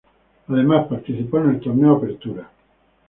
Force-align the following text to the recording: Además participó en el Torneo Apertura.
Además 0.47 0.87
participó 0.89 1.37
en 1.37 1.49
el 1.51 1.59
Torneo 1.59 1.97
Apertura. 1.97 2.49